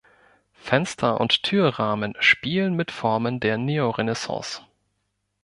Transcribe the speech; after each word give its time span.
Fenster- 0.57 1.21
und 1.21 1.43
Türrahmen 1.43 2.15
spielen 2.19 2.73
mit 2.75 2.89
Formen 2.89 3.39
der 3.39 3.59
Neorenaissance. 3.59 4.63